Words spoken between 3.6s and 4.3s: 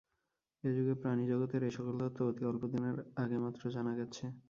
জানা গেছে।